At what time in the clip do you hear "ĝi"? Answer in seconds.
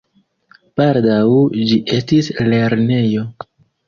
1.71-1.77